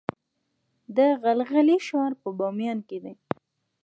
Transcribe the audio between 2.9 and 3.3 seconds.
دی